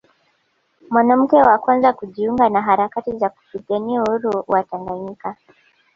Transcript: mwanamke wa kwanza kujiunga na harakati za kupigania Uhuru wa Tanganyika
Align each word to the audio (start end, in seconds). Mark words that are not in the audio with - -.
mwanamke 0.89 1.35
wa 1.35 1.57
kwanza 1.57 1.93
kujiunga 1.93 2.49
na 2.49 2.61
harakati 2.61 3.17
za 3.17 3.29
kupigania 3.29 4.03
Uhuru 4.03 4.43
wa 4.47 4.63
Tanganyika 4.63 5.35